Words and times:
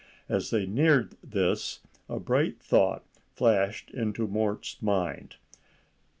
As 0.27 0.49
they 0.49 0.65
neared 0.65 1.15
this 1.23 1.81
a 2.09 2.19
bright 2.19 2.59
thought 2.59 3.05
flashed 3.35 3.91
into 3.91 4.25
Mort's 4.27 4.81
mind. 4.81 5.35